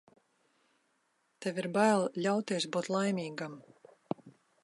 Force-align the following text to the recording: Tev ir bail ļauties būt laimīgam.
Tev 1.45 1.59
ir 1.63 1.67
bail 1.75 2.07
ļauties 2.27 2.67
būt 2.77 2.91
laimīgam. 2.95 3.57